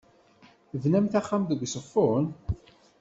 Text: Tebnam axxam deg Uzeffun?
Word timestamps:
Tebnam 0.69 1.05
axxam 1.19 1.43
deg 1.45 1.59
Uzeffun? 1.65 2.25